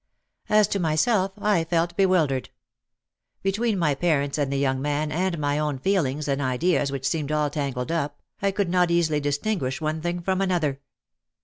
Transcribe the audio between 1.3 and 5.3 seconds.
I felt bewildered. Between my parents and the young man